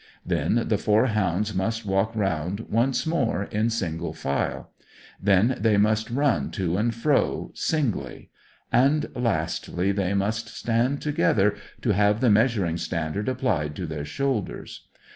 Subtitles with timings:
[0.25, 4.71] Then the four hounds must walk round once more in single file.
[5.21, 8.31] Then they must run to and fro, singly.
[8.71, 11.53] And, lastly, they must stand together
[11.83, 14.87] to have the measuring standard applied to their shoulders.